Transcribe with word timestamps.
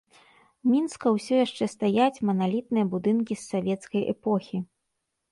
Мінска 0.69 1.11
ўсё 1.15 1.35
яшчэ 1.45 1.67
стаяць 1.73 2.23
маналітныя 2.29 2.85
будынкі 2.93 3.33
з 3.41 3.43
савецкай 3.51 4.01
эпохі. 4.15 4.57